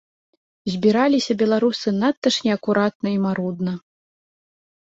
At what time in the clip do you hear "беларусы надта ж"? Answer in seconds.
1.43-2.47